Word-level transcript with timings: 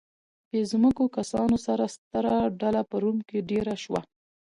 بې 0.49 0.61
ځمکو 0.71 1.03
کسانو 1.17 1.55
ستره 1.95 2.35
ډله 2.59 2.81
په 2.89 2.95
روم 3.03 3.17
کې 3.27 3.37
دېره 3.49 3.75
شوه 3.83 4.01